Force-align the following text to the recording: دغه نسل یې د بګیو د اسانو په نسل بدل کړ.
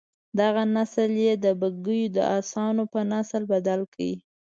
دغه 0.39 0.63
نسل 0.75 1.11
یې 1.23 1.33
د 1.43 1.45
بګیو 1.59 2.13
د 2.17 2.17
اسانو 2.39 2.83
په 2.93 2.99
نسل 3.11 3.41
بدل 3.53 3.81
کړ. 3.93 4.09